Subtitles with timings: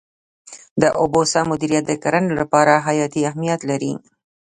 [0.81, 3.93] د اوبو سم مدیریت د کرنې لپاره حیاتي اهمیت لري.